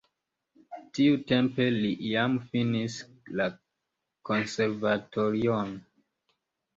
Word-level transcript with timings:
Tiutempe 0.99 1.65
li 1.75 1.91
jam 2.05 2.37
finis 2.53 2.95
la 3.41 3.47
konservatorion. 4.31 5.71